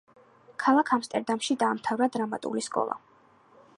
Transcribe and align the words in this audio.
ქალაქ 0.63 0.89
ამსტერდამში 0.97 1.57
დაამთავრა 1.65 2.09
დრამატული 2.17 2.65
სკოლა. 2.69 2.99